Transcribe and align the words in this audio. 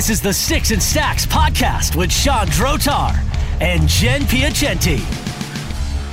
This 0.00 0.08
is 0.08 0.22
the 0.22 0.32
Sticks 0.32 0.70
and 0.70 0.82
Stacks 0.82 1.26
podcast 1.26 1.94
with 1.94 2.10
Sean 2.10 2.46
Drotar 2.46 3.14
and 3.60 3.86
Jen 3.86 4.22
Piacenti. 4.22 4.98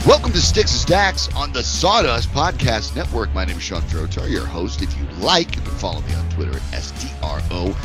Welcome 0.05 0.33
to 0.33 0.41
Sticks 0.41 0.73
and 0.73 0.81
Stacks 0.81 1.33
on 1.33 1.53
the 1.53 1.63
Sawdust 1.63 2.29
Podcast 2.31 2.97
Network. 2.97 3.33
My 3.33 3.45
name 3.45 3.55
is 3.55 3.63
Sean 3.63 3.81
Drotar, 3.83 4.29
your 4.29 4.45
host. 4.45 4.81
If 4.81 4.93
you 4.97 5.05
like, 5.21 5.55
you 5.55 5.61
can 5.61 5.71
follow 5.75 6.01
me 6.01 6.13
on 6.15 6.29
Twitter 6.31 6.57
at 6.57 6.73
S-T-R-O-T-A-R. 6.73 7.77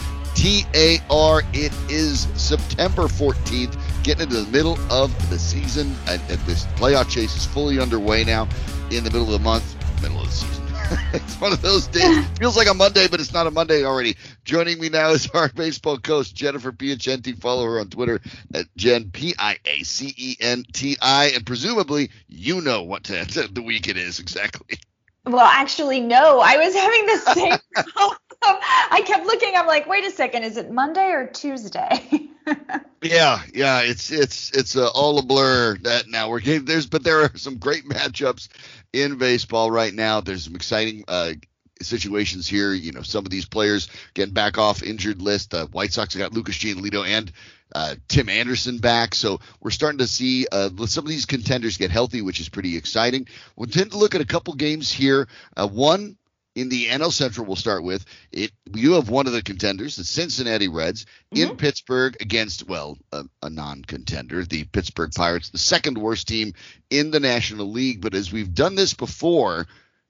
It 1.52 1.72
is 1.88 2.26
September 2.34 3.02
14th, 3.02 4.02
getting 4.02 4.24
into 4.24 4.42
the 4.42 4.50
middle 4.50 4.76
of 4.90 5.30
the 5.30 5.38
season. 5.38 5.94
And, 6.08 6.20
and 6.28 6.40
this 6.40 6.64
playoff 6.74 7.08
chase 7.10 7.36
is 7.36 7.46
fully 7.46 7.78
underway 7.78 8.24
now 8.24 8.48
in 8.90 9.04
the 9.04 9.10
middle 9.12 9.22
of 9.22 9.30
the 9.30 9.38
month, 9.38 9.76
middle 10.02 10.18
of 10.18 10.26
the 10.26 10.32
season. 10.32 10.61
it's 11.12 11.40
one 11.40 11.52
of 11.52 11.62
those 11.62 11.86
days. 11.86 12.26
Feels 12.38 12.56
like 12.56 12.68
a 12.68 12.74
Monday, 12.74 13.08
but 13.08 13.20
it's 13.20 13.32
not 13.32 13.46
a 13.46 13.50
Monday 13.50 13.84
already. 13.84 14.16
Joining 14.44 14.78
me 14.80 14.88
now 14.88 15.10
is 15.10 15.28
our 15.30 15.48
baseball 15.54 15.98
coach, 15.98 16.34
Jennifer 16.34 16.72
Piacenti. 16.72 17.38
Follow 17.38 17.64
her 17.64 17.80
on 17.80 17.88
Twitter 17.88 18.20
at 18.54 18.66
Jen 18.76 19.10
P 19.10 19.34
I 19.38 19.58
A 19.64 19.82
C 19.84 20.14
E 20.16 20.36
N 20.40 20.64
T 20.72 20.96
I, 21.00 21.26
and 21.34 21.46
presumably 21.46 22.10
you 22.28 22.60
know 22.60 22.82
what 22.82 23.04
the 23.04 23.62
week 23.64 23.88
it 23.88 23.96
is 23.96 24.20
exactly. 24.20 24.78
Well, 25.24 25.46
actually, 25.46 26.00
no. 26.00 26.40
I 26.40 26.56
was 26.56 26.74
having 26.74 27.06
the 27.06 27.16
same 27.16 27.58
problem. 27.94 28.18
I 28.42 29.02
kept 29.06 29.24
looking. 29.24 29.54
I'm 29.56 29.66
like, 29.66 29.86
wait 29.86 30.04
a 30.04 30.10
second. 30.10 30.42
Is 30.42 30.56
it 30.56 30.70
Monday 30.70 31.10
or 31.10 31.28
Tuesday? 31.28 32.21
yeah, 33.02 33.42
yeah. 33.54 33.80
It's 33.80 34.10
it's 34.10 34.50
it's 34.52 34.76
all 34.76 35.18
a 35.18 35.22
blur 35.22 35.76
that 35.82 36.08
now 36.08 36.28
we're 36.30 36.40
getting 36.40 36.64
there's 36.64 36.86
but 36.86 37.04
there 37.04 37.22
are 37.22 37.36
some 37.36 37.58
great 37.58 37.84
matchups 37.84 38.48
in 38.92 39.18
baseball 39.18 39.70
right 39.70 39.92
now. 39.92 40.20
There's 40.20 40.44
some 40.44 40.54
exciting 40.54 41.04
uh, 41.08 41.32
situations 41.80 42.48
here. 42.48 42.72
You 42.72 42.92
know, 42.92 43.02
some 43.02 43.24
of 43.24 43.30
these 43.30 43.46
players 43.46 43.88
getting 44.14 44.34
back 44.34 44.58
off 44.58 44.82
injured 44.82 45.22
list. 45.22 45.54
Uh, 45.54 45.66
White 45.66 45.92
Sox 45.92 46.14
got 46.14 46.32
Lucas 46.32 46.56
Giolito 46.56 47.06
and 47.06 47.32
uh, 47.74 47.94
Tim 48.08 48.28
Anderson 48.28 48.78
back. 48.78 49.14
So 49.14 49.40
we're 49.60 49.70
starting 49.70 49.98
to 49.98 50.06
see 50.06 50.46
uh, 50.50 50.70
some 50.86 51.04
of 51.04 51.08
these 51.08 51.26
contenders 51.26 51.78
get 51.78 51.90
healthy, 51.90 52.22
which 52.22 52.40
is 52.40 52.48
pretty 52.48 52.76
exciting. 52.76 53.26
We'll 53.56 53.68
tend 53.68 53.92
to 53.92 53.98
look 53.98 54.14
at 54.14 54.20
a 54.20 54.26
couple 54.26 54.54
games 54.54 54.92
here. 54.92 55.28
Uh, 55.56 55.68
one 55.68 56.16
in 56.54 56.68
the 56.68 56.86
NL 56.86 57.12
Central, 57.12 57.46
we'll 57.46 57.56
start 57.56 57.82
with 57.82 58.04
it. 58.30 58.52
You 58.74 58.92
have 58.92 59.08
one 59.08 59.26
of 59.26 59.32
the 59.32 59.42
contenders, 59.42 59.96
the 59.96 60.04
Cincinnati 60.04 60.68
Reds, 60.68 61.06
mm-hmm. 61.34 61.50
in 61.50 61.56
Pittsburgh 61.56 62.16
against, 62.20 62.68
well, 62.68 62.98
a, 63.12 63.24
a 63.42 63.50
non 63.50 63.82
contender, 63.82 64.44
the 64.44 64.64
Pittsburgh 64.64 65.12
Pirates, 65.14 65.50
the 65.50 65.58
second 65.58 65.98
worst 65.98 66.28
team 66.28 66.52
in 66.90 67.10
the 67.10 67.20
National 67.20 67.70
League. 67.70 68.00
But 68.00 68.14
as 68.14 68.32
we've 68.32 68.52
done 68.52 68.74
this 68.74 68.94
before, 68.94 69.66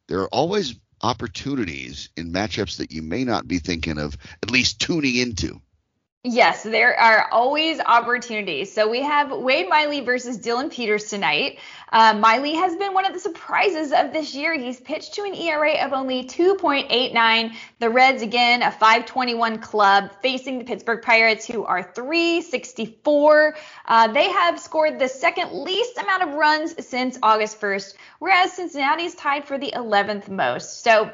there 0.08 0.20
are 0.20 0.28
always 0.28 0.74
opportunities 1.00 2.10
in 2.16 2.32
matchups 2.32 2.76
that 2.76 2.92
you 2.92 3.02
may 3.02 3.24
not 3.24 3.46
be 3.46 3.58
thinking 3.58 3.98
of, 3.98 4.16
at 4.42 4.50
least 4.50 4.80
tuning 4.80 5.16
into. 5.16 5.60
Yes, 6.24 6.62
there 6.62 6.96
are 7.00 7.26
always 7.32 7.80
opportunities. 7.80 8.72
So 8.72 8.88
we 8.88 9.02
have 9.02 9.32
Wade 9.32 9.68
Miley 9.68 10.02
versus 10.02 10.36
Dillon 10.36 10.70
Peters 10.70 11.06
tonight. 11.10 11.58
Uh, 11.90 12.14
Miley 12.14 12.54
has 12.54 12.76
been 12.76 12.94
one 12.94 13.04
of 13.04 13.12
the 13.12 13.18
surprises 13.18 13.90
of 13.90 14.12
this 14.12 14.32
year. 14.32 14.56
He's 14.56 14.78
pitched 14.78 15.14
to 15.14 15.24
an 15.24 15.34
ERA 15.34 15.84
of 15.84 15.92
only 15.92 16.22
2.89. 16.22 17.56
The 17.80 17.90
Reds, 17.90 18.22
again, 18.22 18.62
a 18.62 18.70
521 18.70 19.58
club, 19.58 20.12
facing 20.22 20.58
the 20.60 20.64
Pittsburgh 20.64 21.02
Pirates, 21.02 21.44
who 21.44 21.64
are 21.64 21.82
364. 21.82 23.56
Uh, 23.86 24.12
they 24.12 24.30
have 24.30 24.60
scored 24.60 25.00
the 25.00 25.08
second 25.08 25.50
least 25.64 25.98
amount 25.98 26.22
of 26.22 26.34
runs 26.34 26.86
since 26.86 27.18
August 27.20 27.60
1st, 27.60 27.94
whereas 28.20 28.52
Cincinnati's 28.52 29.16
tied 29.16 29.44
for 29.44 29.58
the 29.58 29.72
11th 29.74 30.28
most. 30.28 30.84
So 30.84 31.10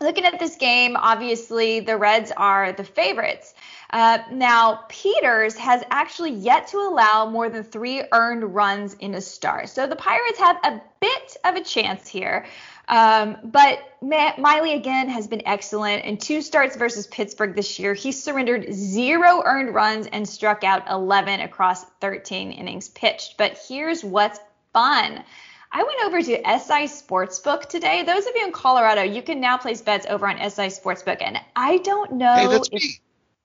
looking 0.00 0.24
at 0.24 0.40
this 0.40 0.56
game, 0.56 0.96
obviously 0.96 1.80
the 1.80 1.96
Reds 1.96 2.32
are 2.36 2.72
the 2.72 2.84
favorites. 2.84 3.54
Uh, 3.92 4.18
now, 4.30 4.84
Peters 4.88 5.56
has 5.56 5.82
actually 5.90 6.30
yet 6.30 6.68
to 6.68 6.78
allow 6.78 7.28
more 7.28 7.48
than 7.48 7.64
three 7.64 8.02
earned 8.12 8.54
runs 8.54 8.94
in 8.94 9.14
a 9.14 9.20
start. 9.20 9.68
So 9.68 9.86
the 9.86 9.96
Pirates 9.96 10.38
have 10.38 10.56
a 10.62 10.80
bit 11.00 11.36
of 11.44 11.56
a 11.56 11.64
chance 11.64 12.06
here. 12.06 12.46
Um, 12.86 13.36
but 13.44 13.80
Miley 14.00 14.74
again 14.74 15.08
has 15.08 15.26
been 15.26 15.42
excellent. 15.46 16.04
In 16.04 16.16
two 16.16 16.40
starts 16.42 16.76
versus 16.76 17.06
Pittsburgh 17.06 17.54
this 17.54 17.78
year, 17.78 17.94
he 17.94 18.12
surrendered 18.12 18.72
zero 18.72 19.42
earned 19.44 19.74
runs 19.74 20.06
and 20.06 20.28
struck 20.28 20.64
out 20.64 20.88
11 20.90 21.40
across 21.40 21.84
13 22.00 22.52
innings 22.52 22.88
pitched. 22.88 23.36
But 23.38 23.60
here's 23.68 24.04
what's 24.04 24.40
fun. 24.72 25.24
I 25.72 25.84
went 25.84 26.00
over 26.04 26.20
to 26.20 26.58
SI 26.58 26.86
Sportsbook 26.88 27.68
today. 27.68 28.02
Those 28.02 28.26
of 28.26 28.32
you 28.34 28.44
in 28.44 28.52
Colorado, 28.52 29.02
you 29.02 29.22
can 29.22 29.40
now 29.40 29.56
place 29.56 29.80
bets 29.80 30.06
over 30.08 30.26
on 30.26 30.38
SI 30.38 30.66
Sportsbook, 30.66 31.22
and 31.22 31.38
I 31.54 31.78
don't 31.78 32.14
know. 32.14 32.34
Hey, 32.34 32.46
that's 32.48 32.68
if, 32.72 32.82
me. 32.82 33.00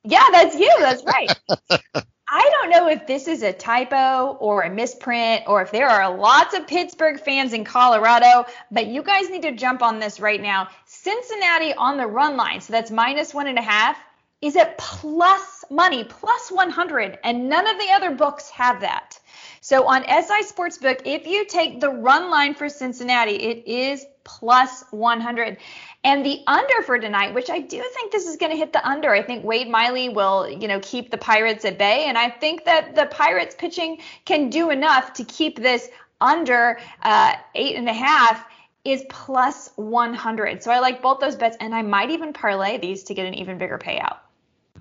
Yeah, 0.06 0.28
that's 0.32 0.56
you. 0.56 0.72
That's 0.80 1.04
right. 1.04 1.30
I 2.28 2.50
don't 2.54 2.70
know 2.70 2.88
if 2.88 3.06
this 3.06 3.28
is 3.28 3.44
a 3.44 3.54
typo 3.54 4.38
or 4.40 4.64
a 4.64 4.70
misprint 4.70 5.44
or 5.48 5.62
if 5.62 5.72
there 5.72 5.88
are 5.88 6.16
lots 6.16 6.56
of 6.56 6.68
Pittsburgh 6.68 7.20
fans 7.20 7.54
in 7.54 7.64
Colorado, 7.64 8.46
but 8.72 8.88
you 8.88 9.04
guys 9.04 9.30
need 9.30 9.44
to 9.44 9.52
jump 9.52 9.82
on 9.82 10.00
this 10.00 10.20
right 10.20 10.42
now. 10.42 10.70
Cincinnati 10.86 11.74
on 11.76 11.98
the 11.98 12.08
run 12.08 12.36
line, 12.36 12.62
so 12.62 12.74
that's 12.74 12.92
minus 12.92 13.34
one 13.34 13.48
and 13.48 13.60
a 13.60 13.62
half, 13.62 13.98
is 14.42 14.56
at 14.56 14.78
plus 14.78 15.64
money, 15.70 16.04
plus 16.04 16.52
100, 16.52 17.20
and 17.24 17.48
none 17.48 17.68
of 17.68 17.78
the 17.78 17.92
other 17.92 18.12
books 18.12 18.50
have 18.50 18.82
that. 18.82 19.15
So 19.66 19.88
on 19.88 20.04
SI 20.04 20.44
Sportsbook, 20.44 21.02
if 21.06 21.26
you 21.26 21.44
take 21.44 21.80
the 21.80 21.90
run 21.90 22.30
line 22.30 22.54
for 22.54 22.70
Cincinnati, 22.70 23.32
it 23.32 23.64
is 23.66 24.06
plus 24.24 24.84
100. 24.92 25.58
And 26.04 26.24
the 26.24 26.44
under 26.46 26.84
for 26.84 27.00
tonight, 27.00 27.34
which 27.34 27.50
I 27.50 27.62
do 27.62 27.82
think 27.96 28.12
this 28.12 28.28
is 28.28 28.38
going 28.38 28.52
to 28.52 28.58
hit 28.60 28.74
the 28.74 28.88
under. 28.88 29.12
I 29.12 29.24
think 29.24 29.44
Wade 29.44 29.68
Miley 29.68 30.10
will, 30.10 30.48
you 30.48 30.68
know, 30.68 30.80
keep 30.84 31.10
the 31.10 31.18
Pirates 31.18 31.66
at 31.66 31.80
bay, 31.80 32.06
and 32.06 32.16
I 32.16 32.30
think 32.30 32.66
that 32.66 32.94
the 32.94 33.08
Pirates 33.08 33.56
pitching 33.58 33.98
can 34.24 34.52
do 34.52 34.70
enough 34.70 35.14
to 35.14 35.24
keep 35.24 35.58
this 35.58 35.90
under 36.22 36.78
uh, 37.02 37.34
eight 37.56 37.76
and 37.76 37.90
a 37.90 37.94
half 37.94 38.46
is 38.84 39.04
plus 39.10 39.72
100. 39.78 40.62
So 40.62 40.70
I 40.70 40.78
like 40.78 41.02
both 41.02 41.20
those 41.20 41.36
bets, 41.36 41.58
and 41.60 41.74
I 41.74 41.82
might 41.82 42.12
even 42.12 42.34
parlay 42.34 42.78
these 42.78 43.02
to 43.06 43.16
get 43.16 43.26
an 43.26 43.34
even 43.34 43.58
bigger 43.58 43.80
payout. 43.80 44.18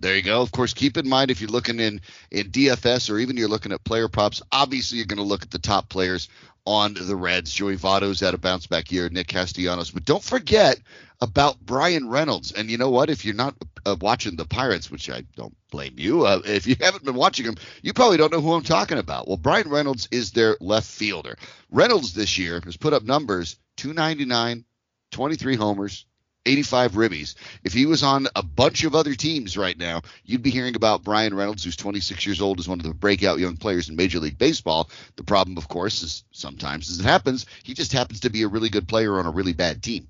There 0.05 0.15
you 0.15 0.21
go. 0.21 0.43
Of 0.43 0.53
course, 0.53 0.75
keep 0.75 0.99
in 0.99 1.09
mind 1.09 1.31
if 1.31 1.41
you're 1.41 1.49
looking 1.49 1.81
in 1.81 2.03
in 2.31 2.51
DFS 2.51 3.09
or 3.09 3.19
even 3.19 3.39
you're 3.39 3.49
looking 3.49 3.73
at 3.73 3.85
player 3.85 4.07
props, 4.07 4.43
obviously 4.53 4.99
you're 4.99 5.07
going 5.07 5.17
to 5.17 5.25
look 5.25 5.43
at 5.43 5.51
the 5.51 5.59
top 5.59 5.89
players 5.89 6.29
on 6.67 6.93
the 6.93 7.17
Reds. 7.17 7.51
Joey 7.51 7.79
Votto's 7.79 8.21
had 8.21 8.35
a 8.35 8.39
bounce 8.39 8.67
back 8.67 8.93
year, 8.93 9.09
Nick 9.09 9.29
Castellanos. 9.29 9.91
But 9.91 10.05
don't 10.05 10.23
forget 10.23 10.79
about 11.23 11.59
Bryan 11.59 12.11
Reynolds. 12.11 12.53
And 12.53 12.71
you 12.71 12.77
know 12.77 12.91
what? 12.91 13.09
If 13.09 13.25
you're 13.25 13.35
not 13.35 13.55
uh, 13.87 13.97
watching 13.99 14.37
the 14.37 14.45
Pirates, 14.45 14.91
which 14.91 15.09
I 15.09 15.23
don't 15.37 15.57
blame 15.71 15.95
you, 15.97 16.27
uh, 16.27 16.43
if 16.45 16.67
you 16.67 16.77
haven't 16.83 17.07
been 17.07 17.15
watching 17.15 17.47
them, 17.47 17.57
you 17.81 17.95
probably 17.95 18.19
don't 18.19 18.31
know 18.31 18.43
who 18.43 18.53
I'm 18.53 18.63
talking 18.63 18.99
about. 18.99 19.27
Well, 19.27 19.39
Bryan 19.39 19.71
Reynolds 19.71 20.07
is 20.11 20.33
their 20.33 20.59
left 20.61 20.87
fielder. 20.87 21.39
Reynolds 21.71 22.13
this 22.13 22.37
year 22.37 22.61
has 22.67 22.77
put 22.77 22.93
up 22.93 23.05
numbers 23.05 23.57
299, 23.79 24.67
23 25.13 25.57
homers, 25.57 26.05
85 26.47 26.93
ribbies. 26.93 27.35
If 27.63 27.73
he 27.73 27.87
was 27.87 28.03
on 28.03 28.29
a 28.37 28.43
bunch 28.43 28.85
of 28.85 28.95
other 28.95 29.15
teams 29.15 29.57
right 29.57 29.77
now, 29.77 30.03
you'd 30.25 30.43
be 30.43 30.51
hearing 30.51 30.77
about 30.77 31.03
Bryan 31.03 31.35
Reynolds, 31.35 31.65
who's 31.65 31.77
26 31.77 32.27
years 32.27 32.41
old, 32.41 32.61
is 32.61 32.69
one 32.69 32.81
of 32.81 32.87
the 32.87 32.95
breakout 32.95 33.39
young 33.39 33.57
players 33.57 33.89
in 33.89 33.97
Major 33.97 34.19
League 34.19 34.39
Baseball. 34.39 34.91
The 35.17 35.25
problem, 35.25 35.57
of 35.57 35.69
course, 35.69 36.03
is 36.03 36.25
sometimes 36.33 36.91
as 36.91 37.01
it 37.01 37.05
happens, 37.05 37.47
he 37.63 37.75
just 37.75 37.93
happens 37.93 38.21
to 38.21 38.31
be 38.31 38.43
a 38.43 38.49
really 38.49 38.69
good 38.69 38.89
player 38.89 39.19
on 39.19 39.27
a 39.27 39.31
really 39.31 39.53
bad 39.53 39.83
team. 39.83 40.09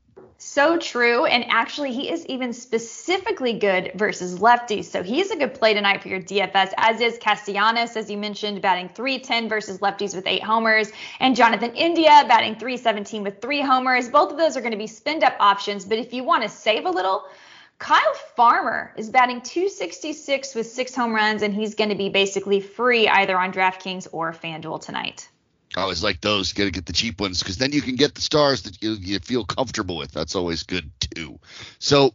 So 0.54 0.78
true. 0.78 1.25
And 1.25 1.44
actually, 1.48 1.91
he 1.91 2.09
is 2.09 2.25
even 2.26 2.53
specifically 2.53 3.54
good 3.54 3.91
versus 3.97 4.38
lefties. 4.38 4.84
So 4.84 5.03
he's 5.03 5.32
a 5.32 5.37
good 5.37 5.53
play 5.53 5.75
tonight 5.75 6.00
for 6.00 6.06
your 6.06 6.20
DFS, 6.20 6.72
as 6.76 7.00
is 7.00 7.19
Castellanos, 7.19 7.97
as 7.97 8.09
you 8.09 8.16
mentioned, 8.16 8.62
batting 8.62 8.88
310 8.88 9.48
versus 9.48 9.78
lefties 9.81 10.14
with 10.14 10.28
eight 10.28 10.44
homers. 10.44 10.93
And 11.19 11.34
Jonathan 11.34 11.75
India 11.75 12.25
batting 12.28 12.54
317 12.54 13.25
with 13.25 13.43
three 13.43 13.62
homers. 13.62 14.09
Both 14.09 14.31
of 14.31 14.38
those 14.38 14.56
are 14.56 14.60
going 14.60 14.70
to 14.70 14.78
be 14.78 14.87
spend 14.87 15.25
up 15.25 15.34
options. 15.40 15.84
But 15.84 15.99
if 15.99 16.12
you 16.12 16.23
want 16.23 16.44
to 16.44 16.49
save 16.49 16.87
a 16.87 16.90
little, 16.90 17.25
Kyle 17.81 18.14
Farmer 18.37 18.94
is 18.96 19.11
batting 19.11 19.40
266 19.40 20.55
with 20.55 20.69
six 20.69 20.94
home 20.94 21.12
runs, 21.12 21.43
and 21.43 21.52
he's 21.52 21.75
going 21.75 21.90
to 21.90 21.96
be 21.96 22.11
basically 22.11 22.61
free 22.61 23.08
either 23.08 23.37
on 23.37 23.52
DraftKings 23.52 24.06
or 24.12 24.32
FanDuel 24.32 24.81
tonight. 24.81 25.28
I 25.76 25.82
always 25.82 26.03
like 26.03 26.21
those. 26.21 26.53
Got 26.53 26.65
to 26.65 26.71
get 26.71 26.87
the 26.87 26.93
cheap 26.93 27.21
ones 27.21 27.41
because 27.41 27.59
then 27.59 27.73
you 27.73 27.82
can 27.82 27.97
get 27.97 28.15
the 28.15 28.21
stars 28.21 28.62
that 28.62 28.82
you, 28.82 28.93
you 28.93 29.19
feel 29.19 29.44
comfortable 29.44 29.97
with. 29.97 30.12
That's 30.12 30.35
always 30.35 30.62
good 30.62 30.91
too. 31.00 31.38
So 31.79 32.15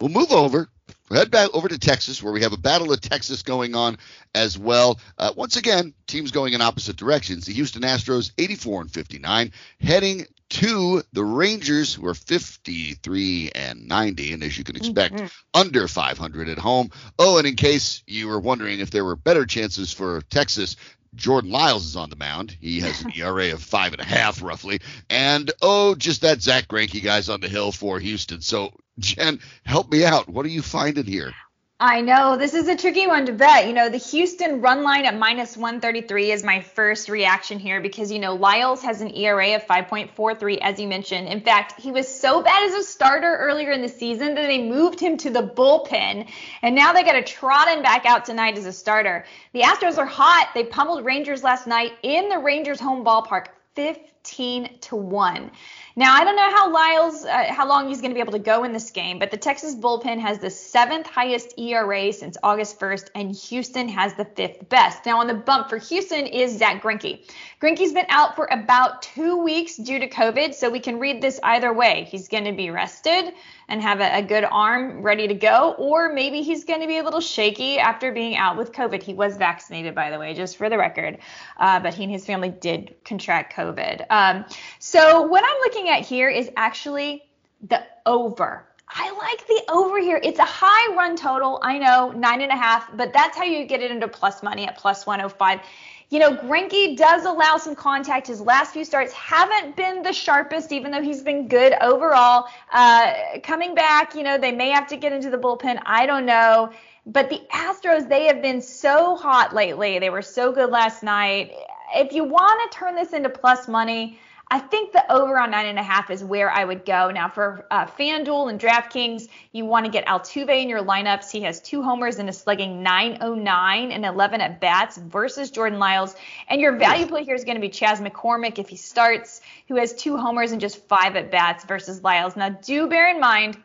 we'll 0.00 0.10
move 0.10 0.32
over. 0.32 0.68
We'll 1.08 1.20
head 1.20 1.30
back 1.30 1.50
over 1.54 1.68
to 1.68 1.78
Texas, 1.78 2.22
where 2.22 2.32
we 2.32 2.42
have 2.42 2.52
a 2.52 2.58
battle 2.58 2.92
of 2.92 3.00
Texas 3.00 3.42
going 3.42 3.74
on 3.74 3.96
as 4.34 4.58
well. 4.58 4.98
Uh, 5.18 5.32
once 5.36 5.56
again, 5.56 5.94
teams 6.06 6.30
going 6.30 6.52
in 6.52 6.60
opposite 6.60 6.96
directions. 6.96 7.46
The 7.46 7.52
Houston 7.52 7.82
Astros, 7.82 8.32
84 8.38 8.82
and 8.82 8.90
59, 8.90 9.52
heading 9.80 10.26
to 10.48 11.02
the 11.12 11.24
Rangers, 11.24 11.94
who 11.94 12.06
are 12.06 12.14
53 12.14 13.50
and 13.54 13.86
90, 13.88 14.32
and 14.32 14.42
as 14.42 14.56
you 14.58 14.64
can 14.64 14.76
expect, 14.76 15.14
mm-hmm. 15.14 15.26
under 15.54 15.88
500 15.88 16.48
at 16.48 16.58
home. 16.58 16.90
Oh, 17.18 17.38
and 17.38 17.46
in 17.46 17.56
case 17.56 18.02
you 18.06 18.28
were 18.28 18.40
wondering 18.40 18.80
if 18.80 18.90
there 18.90 19.04
were 19.04 19.16
better 19.16 19.46
chances 19.46 19.92
for 19.92 20.22
Texas, 20.22 20.76
Jordan 21.16 21.50
Lyles 21.50 21.84
is 21.86 21.96
on 21.96 22.10
the 22.10 22.16
mound. 22.16 22.56
He 22.60 22.80
has 22.80 23.02
an 23.02 23.12
ERA 23.16 23.52
of 23.52 23.62
five 23.62 23.92
and 23.92 24.00
a 24.00 24.04
half, 24.04 24.42
roughly. 24.42 24.80
And 25.10 25.50
oh, 25.62 25.94
just 25.94 26.20
that 26.20 26.42
Zack 26.42 26.68
Greinke 26.68 27.02
guy's 27.02 27.28
on 27.28 27.40
the 27.40 27.48
hill 27.48 27.72
for 27.72 27.98
Houston. 27.98 28.40
So, 28.40 28.72
Jen, 28.98 29.40
help 29.64 29.90
me 29.90 30.04
out. 30.04 30.28
What 30.28 30.46
are 30.46 30.50
you 30.50 30.62
finding 30.62 31.04
here? 31.04 31.32
I 31.78 32.00
know 32.00 32.38
this 32.38 32.54
is 32.54 32.68
a 32.68 32.76
tricky 32.76 33.06
one 33.06 33.26
to 33.26 33.34
bet. 33.34 33.66
You 33.66 33.74
know, 33.74 33.90
the 33.90 33.98
Houston 33.98 34.62
run 34.62 34.82
line 34.82 35.04
at 35.04 35.14
minus 35.14 35.58
133 35.58 36.32
is 36.32 36.42
my 36.42 36.62
first 36.62 37.10
reaction 37.10 37.58
here 37.58 37.82
because, 37.82 38.10
you 38.10 38.18
know, 38.18 38.34
Lyles 38.34 38.80
has 38.82 39.02
an 39.02 39.14
ERA 39.14 39.56
of 39.56 39.66
5.43, 39.66 40.56
as 40.62 40.80
you 40.80 40.88
mentioned. 40.88 41.28
In 41.28 41.42
fact, 41.42 41.78
he 41.78 41.92
was 41.92 42.08
so 42.08 42.40
bad 42.40 42.62
as 42.66 42.72
a 42.72 42.82
starter 42.82 43.36
earlier 43.36 43.72
in 43.72 43.82
the 43.82 43.90
season 43.90 44.36
that 44.36 44.46
they 44.46 44.62
moved 44.66 44.98
him 45.00 45.18
to 45.18 45.28
the 45.28 45.42
bullpen. 45.42 46.26
And 46.62 46.74
now 46.74 46.94
they 46.94 47.04
got 47.04 47.12
to 47.12 47.22
trot 47.22 47.68
him 47.68 47.82
back 47.82 48.06
out 48.06 48.24
tonight 48.24 48.56
as 48.56 48.64
a 48.64 48.72
starter. 48.72 49.26
The 49.52 49.60
Astros 49.60 49.98
are 49.98 50.06
hot. 50.06 50.52
They 50.54 50.64
pummeled 50.64 51.04
Rangers 51.04 51.44
last 51.44 51.66
night 51.66 51.92
in 52.02 52.30
the 52.30 52.38
Rangers 52.38 52.80
home 52.80 53.04
ballpark, 53.04 53.48
15 53.74 54.78
to 54.80 54.96
1. 54.96 55.50
Now, 55.98 56.14
I 56.14 56.24
don't 56.24 56.36
know 56.36 56.50
how 56.50 56.70
Lyles, 56.70 57.24
uh, 57.24 57.44
how 57.54 57.66
long 57.66 57.88
he's 57.88 58.02
going 58.02 58.10
to 58.10 58.14
be 58.14 58.20
able 58.20 58.32
to 58.32 58.38
go 58.38 58.64
in 58.64 58.72
this 58.72 58.90
game, 58.90 59.18
but 59.18 59.30
the 59.30 59.38
Texas 59.38 59.74
bullpen 59.74 60.20
has 60.20 60.38
the 60.38 60.50
seventh 60.50 61.06
highest 61.06 61.58
ERA 61.58 62.12
since 62.12 62.36
August 62.42 62.78
1st, 62.78 63.08
and 63.14 63.34
Houston 63.34 63.88
has 63.88 64.12
the 64.12 64.26
fifth 64.26 64.68
best. 64.68 65.06
Now, 65.06 65.20
on 65.20 65.26
the 65.26 65.32
bump 65.32 65.70
for 65.70 65.78
Houston 65.78 66.26
is 66.26 66.58
Zack 66.58 66.82
Greinke. 66.82 67.26
Greinke's 67.62 67.94
been 67.94 68.04
out 68.10 68.36
for 68.36 68.44
about 68.50 69.00
two 69.00 69.42
weeks 69.42 69.78
due 69.78 69.98
to 69.98 70.06
COVID, 70.06 70.52
so 70.52 70.68
we 70.68 70.80
can 70.80 70.98
read 70.98 71.22
this 71.22 71.40
either 71.42 71.72
way. 71.72 72.06
He's 72.10 72.28
going 72.28 72.44
to 72.44 72.52
be 72.52 72.68
rested 72.68 73.32
and 73.68 73.82
have 73.82 74.00
a, 74.00 74.18
a, 74.18 74.22
good 74.22 74.44
arm 74.44 75.02
ready 75.02 75.26
to 75.26 75.34
go, 75.34 75.74
or 75.78 76.12
maybe 76.12 76.42
he's 76.42 76.64
going 76.64 76.80
to 76.80 76.86
be 76.86 76.98
a 76.98 77.02
little 77.02 77.20
shaky 77.20 77.78
after 77.78 78.12
being 78.12 78.36
out 78.36 78.56
with 78.56 78.72
COVID. 78.72 79.02
He 79.02 79.14
was 79.14 79.36
vaccinated, 79.36 79.94
by 79.94 80.10
the 80.10 80.18
way, 80.18 80.34
just 80.34 80.56
for 80.56 80.68
the 80.68 80.78
record, 80.78 81.18
uh, 81.58 81.80
but 81.80 81.94
he 81.94 82.04
and 82.04 82.12
his 82.12 82.24
family 82.24 82.50
did 82.50 82.94
contract 83.04 83.54
COVID. 83.54 84.06
Um, 84.10 84.44
so 84.78 85.22
what 85.22 85.44
I'm 85.44 85.58
looking 85.60 85.88
at 85.88 86.02
here 86.02 86.28
is 86.28 86.50
actually 86.56 87.24
the 87.62 87.82
over. 88.04 88.66
I 88.88 89.10
like 89.18 89.46
the 89.48 89.72
over 89.72 89.98
here. 89.98 90.20
It's 90.22 90.38
a 90.38 90.44
high 90.44 90.94
run 90.94 91.16
total. 91.16 91.58
I 91.62 91.78
know 91.78 92.12
nine 92.12 92.40
and 92.40 92.52
a 92.52 92.56
half, 92.56 92.88
but 92.96 93.12
that's 93.12 93.36
how 93.36 93.42
you 93.42 93.66
get 93.66 93.82
it 93.82 93.90
into 93.90 94.06
plus 94.06 94.44
money 94.44 94.64
at 94.66 94.78
plus 94.78 95.06
105 95.06 95.60
you 96.08 96.20
know, 96.20 96.36
Greinke 96.36 96.96
does 96.96 97.24
allow 97.24 97.56
some 97.56 97.74
contact. 97.74 98.28
His 98.28 98.40
last 98.40 98.72
few 98.72 98.84
starts 98.84 99.12
haven't 99.12 99.74
been 99.74 100.02
the 100.02 100.12
sharpest, 100.12 100.70
even 100.70 100.92
though 100.92 101.02
he's 101.02 101.22
been 101.22 101.48
good 101.48 101.74
overall. 101.80 102.46
Uh, 102.72 103.12
coming 103.42 103.74
back, 103.74 104.14
you 104.14 104.22
know, 104.22 104.38
they 104.38 104.52
may 104.52 104.70
have 104.70 104.86
to 104.88 104.96
get 104.96 105.12
into 105.12 105.30
the 105.30 105.38
bullpen. 105.38 105.80
I 105.84 106.06
don't 106.06 106.24
know. 106.24 106.70
But 107.06 107.28
the 107.28 107.40
Astros, 107.52 108.08
they 108.08 108.26
have 108.26 108.40
been 108.40 108.60
so 108.60 109.16
hot 109.16 109.54
lately. 109.54 109.98
They 109.98 110.10
were 110.10 110.22
so 110.22 110.52
good 110.52 110.70
last 110.70 111.02
night. 111.02 111.52
If 111.94 112.12
you 112.12 112.24
want 112.24 112.70
to 112.70 112.78
turn 112.78 112.94
this 112.94 113.12
into 113.12 113.28
plus 113.28 113.66
money, 113.66 114.18
I 114.48 114.60
think 114.60 114.92
the 114.92 115.12
over 115.12 115.38
on 115.40 115.50
nine 115.50 115.66
and 115.66 115.78
a 115.78 115.82
half 115.82 116.08
is 116.08 116.22
where 116.22 116.52
I 116.52 116.64
would 116.64 116.84
go. 116.84 117.10
Now 117.10 117.28
for 117.28 117.66
uh, 117.68 117.86
FanDuel 117.86 118.48
and 118.48 118.60
DraftKings, 118.60 119.26
you 119.50 119.64
want 119.64 119.86
to 119.86 119.90
get 119.90 120.06
Altuve 120.06 120.62
in 120.62 120.68
your 120.68 120.84
lineups. 120.84 121.32
He 121.32 121.40
has 121.42 121.60
two 121.60 121.82
homers 121.82 122.20
and 122.20 122.28
is 122.28 122.38
slugging 122.38 122.80
909 122.80 123.90
and 123.90 124.04
11 124.04 124.40
at 124.40 124.60
bats 124.60 124.98
versus 124.98 125.50
Jordan 125.50 125.80
Lyles. 125.80 126.14
And 126.48 126.60
your 126.60 126.76
value 126.76 127.06
play 127.06 127.24
here 127.24 127.34
is 127.34 127.42
going 127.42 127.56
to 127.56 127.60
be 127.60 127.68
Chas 127.68 128.00
McCormick 128.00 128.60
if 128.60 128.68
he 128.68 128.76
starts, 128.76 129.40
who 129.66 129.74
has 129.74 129.92
two 129.92 130.16
homers 130.16 130.52
and 130.52 130.60
just 130.60 130.86
five 130.86 131.16
at 131.16 131.32
bats 131.32 131.64
versus 131.64 132.04
Lyles. 132.04 132.36
Now 132.36 132.50
do 132.50 132.86
bear 132.86 133.10
in 133.10 133.18
mind 133.18 133.58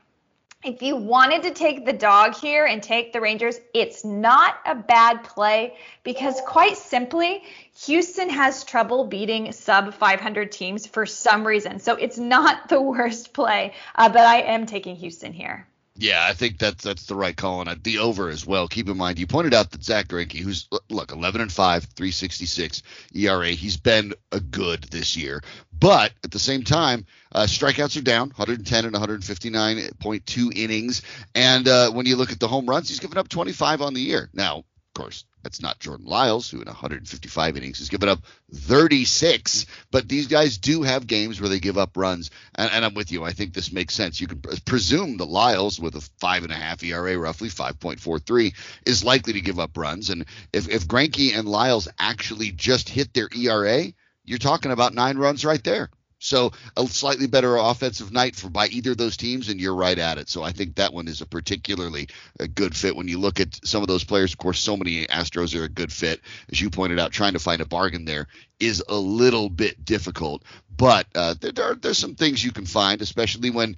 if 0.64 0.82
you 0.82 0.96
wanted 0.96 1.44
to 1.44 1.52
take 1.52 1.86
the 1.86 1.94
dog 1.94 2.36
here 2.36 2.66
and 2.66 2.84
take 2.84 3.14
the 3.14 3.22
Rangers, 3.22 3.60
it's 3.74 4.06
not 4.06 4.60
a 4.66 4.76
bad 4.76 5.24
play 5.24 5.76
because, 6.04 6.40
quite 6.46 6.78
simply, 6.78 7.44
Houston 7.86 8.30
has 8.30 8.64
trouble 8.64 9.06
beating 9.06 9.52
sub 9.52 9.94
500 9.94 10.52
teams 10.52 10.86
for 10.86 11.06
some 11.06 11.46
reason. 11.46 11.80
So 11.80 11.96
it's 11.96 12.18
not 12.18 12.70
the 12.70 12.82
worst 12.82 13.34
play, 13.34 13.74
uh, 13.96 14.10
but 14.10 14.22
I 14.22 14.42
am 14.42 14.66
taking 14.66 14.96
Houston 14.96 15.34
here. 15.34 15.68
Yeah, 15.98 16.26
I 16.28 16.34
think 16.34 16.58
that's 16.58 16.84
that's 16.84 17.06
the 17.06 17.16
right 17.16 17.36
call 17.36 17.60
on 17.60 17.80
The 17.84 18.00
over 18.00 18.30
as 18.30 18.46
well. 18.48 18.68
Keep 18.68 18.90
in 18.90 18.98
mind, 18.98 19.20
you 19.20 19.28
pointed 19.28 19.54
out 19.54 19.72
that 19.72 19.84
Zack 19.84 20.08
Greinke, 20.08 20.40
who's 20.40 20.68
look 20.90 21.12
11 21.12 21.42
and 21.42 21.52
5, 21.52 21.84
366 21.84 22.82
ERA, 23.14 23.50
he's 23.50 23.78
been 23.78 24.14
a 24.32 24.40
good 24.40 24.84
this 24.86 25.18
year. 25.18 25.44
But 25.82 26.14
at 26.24 26.30
the 26.30 26.38
same 26.38 26.64
time, 26.64 27.08
uh, 27.32 27.46
strikeouts 27.46 27.98
are 27.98 28.04
down, 28.04 28.28
110 28.30 28.86
and 28.86 28.96
159.2 28.96 30.56
innings. 30.56 31.02
And 31.34 31.68
uh, 31.68 31.90
when 31.90 32.06
you 32.06 32.18
look 32.18 32.32
at 32.32 32.40
the 32.40 32.48
home 32.48 32.68
runs, 32.68 32.88
he's 32.88 33.00
given 33.00 33.18
up 33.18 33.28
25 33.28 33.82
on 33.82 33.96
the 33.96 34.00
year. 34.00 34.30
Now, 34.32 34.58
of 34.60 34.94
course, 34.94 35.26
that's 35.42 35.60
not 35.60 35.80
Jordan 35.80 36.06
Lyles, 36.06 36.52
who 36.52 36.62
in 36.62 36.68
155 36.68 37.58
innings 37.58 37.80
has 37.80 37.90
given 37.90 38.10
up 38.10 38.20
36. 38.54 39.66
But 39.90 40.08
these 40.08 40.28
guys 40.28 40.60
do 40.60 40.84
have 40.84 41.08
games 41.08 41.42
where 41.42 41.50
they 41.50 41.60
give 41.60 41.80
up 41.80 41.98
runs, 41.98 42.30
and, 42.54 42.70
and 42.72 42.86
I'm 42.86 42.94
with 42.94 43.12
you. 43.12 43.24
I 43.24 43.32
think 43.32 43.56
this 43.56 43.72
makes 43.72 43.96
sense. 43.96 44.22
You 44.22 44.28
can 44.28 44.40
presume 44.66 45.18
that 45.18 45.26
Lyles, 45.26 45.80
with 45.80 45.96
a 45.96 46.08
five 46.20 46.44
and 46.44 46.52
a 46.52 46.56
half 46.56 46.84
ERA, 46.84 47.18
roughly 47.18 47.50
5.43, 47.50 48.54
is 48.86 49.04
likely 49.04 49.34
to 49.34 49.42
give 49.42 49.60
up 49.60 49.76
runs. 49.76 50.12
And 50.12 50.26
if 50.54 50.70
if 50.70 50.88
Greinke 50.88 51.36
and 51.36 51.48
Lyles 51.48 51.88
actually 51.98 52.52
just 52.52 52.88
hit 52.88 53.16
their 53.16 53.30
ERA, 53.36 53.92
you're 54.26 54.38
talking 54.38 54.72
about 54.72 54.94
nine 54.94 55.18
runs 55.18 55.46
right 55.46 55.64
there. 55.64 55.90
So 56.24 56.52
a 56.78 56.86
slightly 56.86 57.26
better 57.26 57.58
offensive 57.58 58.12
night 58.12 58.36
for 58.36 58.48
by 58.48 58.68
either 58.68 58.92
of 58.92 58.98
those 58.98 59.18
teams, 59.18 59.50
and 59.50 59.60
you're 59.60 59.76
right 59.76 59.98
at 59.98 60.20
it. 60.20 60.30
So 60.30 60.44
I 60.44 60.52
think 60.52 60.76
that 60.76 60.94
one 60.94 61.08
is 61.08 61.22
a 61.22 61.26
particularly 61.26 62.10
a 62.40 62.48
good 62.48 62.78
fit. 62.78 62.96
When 62.96 63.08
you 63.08 63.20
look 63.20 63.40
at 63.40 63.60
some 63.66 63.82
of 63.82 63.88
those 63.88 64.04
players, 64.04 64.32
of 64.32 64.38
course, 64.38 64.60
so 64.60 64.78
many 64.78 65.08
Astros 65.08 65.60
are 65.60 65.64
a 65.64 65.70
good 65.70 65.92
fit. 65.92 66.22
As 66.52 66.62
you 66.62 66.70
pointed 66.70 67.00
out, 67.00 67.12
trying 67.12 67.34
to 67.34 67.40
find 67.40 67.60
a 67.60 67.66
bargain 67.66 68.06
there 68.06 68.28
is 68.60 68.84
a 68.88 68.96
little 68.96 69.50
bit 69.50 69.84
difficult. 69.84 70.44
But 70.78 71.08
uh, 71.16 71.34
there, 71.42 71.54
there 71.54 71.72
are, 71.72 71.76
there's 71.76 71.98
some 71.98 72.14
things 72.14 72.44
you 72.44 72.52
can 72.52 72.68
find, 72.68 73.02
especially 73.02 73.50
when 73.50 73.76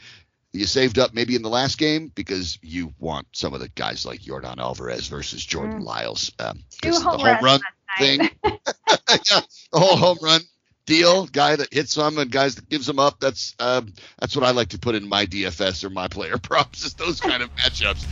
you 0.51 0.65
saved 0.65 0.99
up 0.99 1.13
maybe 1.13 1.35
in 1.35 1.43
the 1.43 1.49
last 1.49 1.77
game 1.77 2.11
because 2.13 2.59
you 2.61 2.93
want 2.99 3.25
some 3.31 3.53
of 3.53 3.61
the 3.61 3.69
guys 3.69 4.05
like 4.05 4.19
Yordan 4.19 4.57
Alvarez 4.57 5.07
versus 5.07 5.45
Jordan 5.45 5.81
mm. 5.81 5.85
Lyles. 5.85 6.31
Um, 6.39 6.59
Two 6.81 6.91
home, 6.91 7.21
home 7.21 7.37
run 7.41 7.61
thing. 7.97 8.29
yeah, 9.09 9.41
the 9.71 9.79
whole 9.79 9.97
home 9.97 10.17
run 10.21 10.41
deal, 10.85 11.27
guy 11.27 11.55
that 11.55 11.73
hits 11.73 11.95
them 11.95 12.17
and 12.17 12.31
guys 12.31 12.55
that 12.55 12.69
gives 12.69 12.85
them 12.85 12.99
up. 12.99 13.19
That's 13.19 13.55
um, 13.59 13.93
that's 14.19 14.35
what 14.35 14.45
I 14.45 14.51
like 14.51 14.69
to 14.69 14.79
put 14.79 14.95
in 14.95 15.07
my 15.07 15.25
DFS 15.25 15.83
or 15.83 15.89
my 15.89 16.07
player 16.07 16.37
props. 16.41 16.85
Is 16.85 16.93
those 16.93 17.19
kind 17.19 17.43
of 17.43 17.53
matchups. 17.55 18.05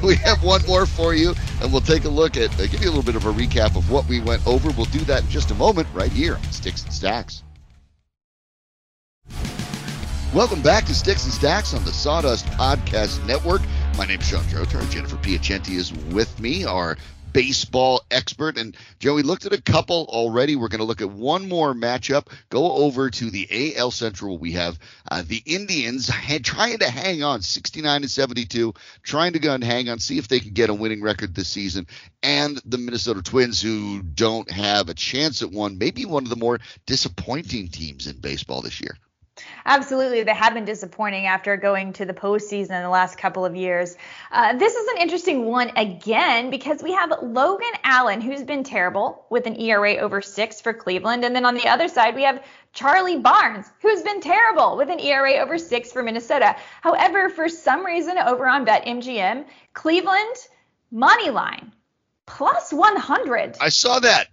We 0.02 0.14
have 0.16 0.44
one 0.44 0.64
more 0.66 0.86
for 0.86 1.12
you, 1.12 1.34
and 1.60 1.72
we'll 1.72 1.80
take 1.80 2.04
a 2.04 2.08
look 2.08 2.36
at 2.36 2.54
uh, 2.60 2.66
give 2.66 2.82
you 2.82 2.88
a 2.88 2.94
little 2.94 3.02
bit 3.02 3.16
of 3.16 3.26
a 3.26 3.32
recap 3.32 3.76
of 3.76 3.90
what 3.90 4.06
we 4.06 4.20
went 4.20 4.46
over. 4.46 4.70
We'll 4.70 4.86
do 4.86 5.00
that 5.00 5.24
in 5.24 5.28
just 5.28 5.50
a 5.50 5.54
moment, 5.54 5.88
right 5.92 6.12
here 6.12 6.36
on 6.36 6.42
Sticks 6.52 6.84
and 6.84 6.92
Stacks. 6.92 7.42
Welcome 10.34 10.62
back 10.62 10.84
to 10.84 10.94
Sticks 10.94 11.24
and 11.24 11.32
Stacks 11.32 11.74
on 11.74 11.84
the 11.84 11.92
Sawdust 11.92 12.46
Podcast 12.46 13.26
Network. 13.26 13.62
My 13.96 14.04
name 14.04 14.20
is 14.20 14.28
Sean 14.28 14.44
Drotar. 14.44 14.88
Jennifer 14.90 15.16
Piacenti 15.16 15.74
is 15.74 15.92
with 15.92 16.38
me. 16.38 16.64
Our 16.64 16.96
baseball 17.38 18.02
expert. 18.10 18.58
And 18.58 18.76
Joey 18.98 19.22
looked 19.22 19.46
at 19.46 19.52
a 19.52 19.62
couple 19.62 20.06
already. 20.08 20.56
We're 20.56 20.66
going 20.66 20.80
to 20.80 20.84
look 20.84 21.00
at 21.00 21.10
one 21.10 21.48
more 21.48 21.72
matchup. 21.72 22.26
Go 22.48 22.72
over 22.72 23.10
to 23.10 23.30
the 23.30 23.76
AL 23.76 23.92
Central. 23.92 24.38
We 24.38 24.52
have 24.52 24.76
uh, 25.08 25.22
the 25.24 25.40
Indians 25.46 26.10
trying 26.42 26.78
to 26.78 26.90
hang 26.90 27.22
on 27.22 27.42
69 27.42 28.02
to 28.02 28.08
72, 28.08 28.74
trying 29.04 29.34
to 29.34 29.38
go 29.38 29.54
and 29.54 29.62
hang 29.62 29.88
on, 29.88 30.00
see 30.00 30.18
if 30.18 30.26
they 30.26 30.40
can 30.40 30.52
get 30.52 30.68
a 30.68 30.74
winning 30.74 31.00
record 31.00 31.32
this 31.32 31.46
season. 31.46 31.86
And 32.24 32.60
the 32.64 32.78
Minnesota 32.78 33.22
Twins, 33.22 33.62
who 33.62 34.02
don't 34.02 34.50
have 34.50 34.88
a 34.88 34.94
chance 34.94 35.40
at 35.40 35.52
one, 35.52 35.78
maybe 35.78 36.06
one 36.06 36.24
of 36.24 36.30
the 36.30 36.36
more 36.36 36.58
disappointing 36.86 37.68
teams 37.68 38.08
in 38.08 38.18
baseball 38.18 38.62
this 38.62 38.80
year. 38.80 38.96
Absolutely, 39.64 40.22
they 40.22 40.34
have 40.34 40.54
been 40.54 40.64
disappointing 40.64 41.26
after 41.26 41.56
going 41.56 41.92
to 41.94 42.04
the 42.04 42.14
postseason 42.14 42.70
in 42.70 42.82
the 42.82 42.88
last 42.88 43.18
couple 43.18 43.44
of 43.44 43.54
years. 43.54 43.96
Uh, 44.30 44.56
this 44.56 44.74
is 44.74 44.88
an 44.88 45.02
interesting 45.02 45.44
one 45.44 45.70
again 45.76 46.50
because 46.50 46.82
we 46.82 46.92
have 46.92 47.12
Logan 47.22 47.72
Allen, 47.84 48.20
who's 48.20 48.42
been 48.42 48.64
terrible 48.64 49.26
with 49.30 49.46
an 49.46 49.60
ERA 49.60 49.96
over 49.96 50.20
six 50.20 50.60
for 50.60 50.72
Cleveland, 50.72 51.24
and 51.24 51.34
then 51.34 51.44
on 51.44 51.54
the 51.54 51.68
other 51.68 51.88
side 51.88 52.14
we 52.14 52.22
have 52.22 52.44
Charlie 52.72 53.18
Barnes, 53.18 53.66
who's 53.80 54.02
been 54.02 54.20
terrible 54.20 54.76
with 54.76 54.90
an 54.90 55.00
ERA 55.00 55.34
over 55.38 55.58
six 55.58 55.90
for 55.92 56.02
Minnesota. 56.02 56.56
However, 56.82 57.28
for 57.28 57.48
some 57.48 57.84
reason 57.84 58.18
over 58.18 58.46
on 58.46 58.66
BetMGM, 58.66 59.46
Cleveland 59.72 60.36
money 60.90 61.30
line 61.30 61.72
plus 62.26 62.72
100. 62.72 63.56
I 63.60 63.68
saw 63.70 63.98
that. 64.00 64.28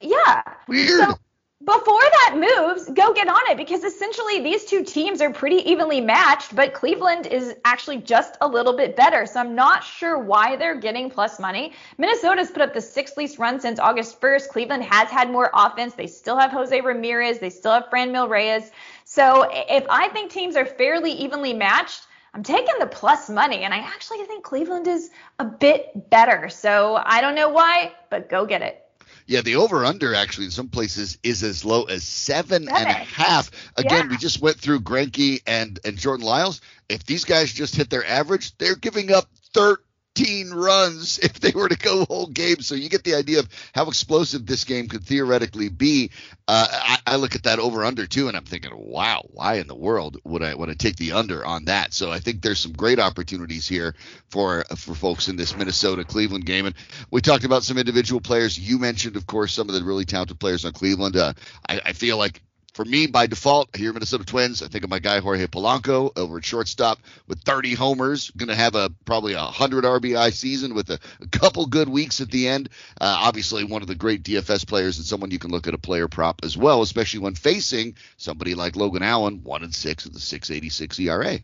Yeah. 0.00 0.42
Weird. 0.68 1.00
So, 1.00 1.18
before 1.62 2.00
that 2.00 2.36
moves, 2.36 2.86
go 2.86 3.12
get 3.12 3.28
on 3.28 3.40
it 3.50 3.58
because 3.58 3.84
essentially 3.84 4.40
these 4.40 4.64
two 4.64 4.82
teams 4.82 5.20
are 5.20 5.30
pretty 5.30 5.56
evenly 5.70 6.00
matched, 6.00 6.56
but 6.56 6.72
Cleveland 6.72 7.26
is 7.26 7.54
actually 7.66 7.98
just 7.98 8.38
a 8.40 8.48
little 8.48 8.74
bit 8.74 8.96
better. 8.96 9.26
So 9.26 9.40
I'm 9.40 9.54
not 9.54 9.84
sure 9.84 10.18
why 10.18 10.56
they're 10.56 10.80
getting 10.80 11.10
plus 11.10 11.38
money. 11.38 11.74
Minnesota's 11.98 12.50
put 12.50 12.62
up 12.62 12.72
the 12.72 12.80
sixth 12.80 13.18
least 13.18 13.38
run 13.38 13.60
since 13.60 13.78
August 13.78 14.22
1st. 14.22 14.48
Cleveland 14.48 14.84
has 14.84 15.10
had 15.10 15.30
more 15.30 15.50
offense. 15.52 15.92
They 15.92 16.06
still 16.06 16.38
have 16.38 16.50
Jose 16.50 16.80
Ramirez. 16.80 17.40
They 17.40 17.50
still 17.50 17.72
have 17.72 17.90
Franmil 17.92 18.30
Reyes. 18.30 18.70
So 19.04 19.46
if 19.52 19.84
I 19.90 20.08
think 20.08 20.30
teams 20.30 20.56
are 20.56 20.64
fairly 20.64 21.12
evenly 21.12 21.52
matched, 21.52 22.06
I'm 22.32 22.42
taking 22.42 22.78
the 22.78 22.86
plus 22.86 23.28
money, 23.28 23.64
and 23.64 23.74
I 23.74 23.78
actually 23.78 24.24
think 24.24 24.44
Cleveland 24.44 24.86
is 24.86 25.10
a 25.38 25.44
bit 25.44 26.08
better. 26.10 26.48
So 26.48 27.02
I 27.04 27.20
don't 27.20 27.34
know 27.34 27.48
why, 27.50 27.92
but 28.08 28.30
go 28.30 28.46
get 28.46 28.62
it. 28.62 28.86
Yeah, 29.30 29.42
the 29.42 29.54
over 29.54 29.84
under 29.84 30.12
actually 30.12 30.46
in 30.46 30.50
some 30.50 30.70
places 30.70 31.16
is 31.22 31.44
as 31.44 31.64
low 31.64 31.84
as 31.84 32.02
seven, 32.02 32.64
seven. 32.64 32.76
and 32.76 32.88
a 32.88 32.92
half. 32.92 33.52
Again, 33.76 34.06
yeah. 34.06 34.10
we 34.10 34.16
just 34.16 34.42
went 34.42 34.56
through 34.56 34.80
Greinke 34.80 35.40
and 35.46 35.78
and 35.84 35.96
Jordan 35.96 36.26
Lyles. 36.26 36.60
If 36.88 37.04
these 37.04 37.24
guys 37.24 37.52
just 37.52 37.76
hit 37.76 37.90
their 37.90 38.04
average, 38.04 38.58
they're 38.58 38.74
giving 38.74 39.12
up 39.12 39.28
13 39.54 39.76
15 40.16 40.50
runs 40.50 41.18
if 41.18 41.34
they 41.40 41.52
were 41.52 41.68
to 41.68 41.78
go 41.78 42.04
whole 42.04 42.26
game. 42.26 42.60
So 42.60 42.74
you 42.74 42.88
get 42.88 43.04
the 43.04 43.14
idea 43.14 43.38
of 43.38 43.48
how 43.74 43.88
explosive 43.88 44.44
this 44.44 44.64
game 44.64 44.88
could 44.88 45.04
theoretically 45.04 45.68
be. 45.68 46.10
Uh, 46.48 46.66
I, 46.70 46.98
I, 47.06 47.16
look 47.16 47.34
at 47.34 47.44
that 47.44 47.60
over 47.60 47.84
under 47.84 48.06
too, 48.06 48.28
and 48.28 48.36
I'm 48.36 48.44
thinking, 48.44 48.72
wow, 48.74 49.22
why 49.30 49.54
in 49.54 49.68
the 49.68 49.74
world 49.74 50.18
would 50.24 50.42
I 50.42 50.54
want 50.54 50.70
to 50.72 50.76
take 50.76 50.96
the 50.96 51.12
under 51.12 51.44
on 51.44 51.66
that? 51.66 51.94
So 51.94 52.10
I 52.10 52.18
think 52.18 52.42
there's 52.42 52.58
some 52.58 52.72
great 52.72 52.98
opportunities 52.98 53.68
here 53.68 53.94
for 54.30 54.64
for 54.76 54.94
folks 54.94 55.28
in 55.28 55.36
this 55.36 55.56
Minnesota 55.56 56.04
Cleveland 56.04 56.44
game. 56.44 56.66
And 56.66 56.74
we 57.10 57.20
talked 57.20 57.44
about 57.44 57.62
some 57.62 57.78
individual 57.78 58.20
players. 58.20 58.58
You 58.58 58.78
mentioned, 58.78 59.16
of 59.16 59.26
course, 59.26 59.52
some 59.52 59.68
of 59.68 59.74
the 59.74 59.84
really 59.84 60.04
talented 60.04 60.40
players 60.40 60.64
on 60.64 60.72
Cleveland. 60.72 61.16
Uh, 61.16 61.34
I, 61.68 61.80
I 61.86 61.92
feel 61.92 62.18
like 62.18 62.42
for 62.80 62.86
me, 62.86 63.06
by 63.06 63.26
default, 63.26 63.76
here 63.76 63.92
Minnesota 63.92 64.24
Twins, 64.24 64.62
I 64.62 64.68
think 64.68 64.84
of 64.84 64.88
my 64.88 65.00
guy 65.00 65.20
Jorge 65.20 65.46
Polanco 65.46 66.12
over 66.16 66.38
at 66.38 66.44
shortstop 66.46 66.98
with 67.28 67.42
30 67.42 67.74
homers, 67.74 68.30
going 68.30 68.48
to 68.48 68.54
have 68.54 68.74
a 68.74 68.90
probably 69.04 69.34
a 69.34 69.42
100 69.42 69.84
RBI 69.84 70.32
season 70.32 70.74
with 70.74 70.88
a, 70.88 70.98
a 71.20 71.26
couple 71.26 71.66
good 71.66 71.90
weeks 71.90 72.22
at 72.22 72.30
the 72.30 72.48
end. 72.48 72.70
Uh, 72.98 73.18
obviously, 73.20 73.64
one 73.64 73.82
of 73.82 73.88
the 73.88 73.94
great 73.94 74.22
DFS 74.22 74.66
players 74.66 74.96
and 74.96 75.04
someone 75.04 75.30
you 75.30 75.38
can 75.38 75.50
look 75.50 75.66
at 75.66 75.74
a 75.74 75.78
player 75.78 76.08
prop 76.08 76.40
as 76.42 76.56
well, 76.56 76.80
especially 76.80 77.20
when 77.20 77.34
facing 77.34 77.96
somebody 78.16 78.54
like 78.54 78.76
Logan 78.76 79.02
Allen, 79.02 79.42
one 79.42 79.62
and 79.62 79.74
six 79.74 80.06
at 80.06 80.14
the 80.14 80.18
6.86 80.18 81.00
ERA. 81.00 81.38